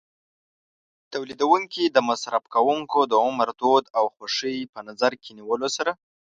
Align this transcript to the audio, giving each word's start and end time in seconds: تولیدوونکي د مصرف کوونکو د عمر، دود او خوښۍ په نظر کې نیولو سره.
تولیدوونکي 1.13 1.83
د 1.85 1.97
مصرف 2.09 2.43
کوونکو 2.53 2.99
د 3.11 3.13
عمر، 3.25 3.49
دود 3.59 3.85
او 3.97 4.05
خوښۍ 4.15 4.57
په 4.73 4.79
نظر 4.89 5.11
کې 5.21 5.31
نیولو 5.37 5.67
سره. 5.77 5.91